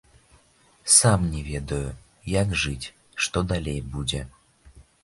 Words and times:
Сам 0.93 1.27
не 1.35 1.43
ведаю, 1.51 1.93
як 2.39 2.59
жыць, 2.65 2.91
што 3.27 3.47
далей 3.55 3.79
будзе. 3.97 4.29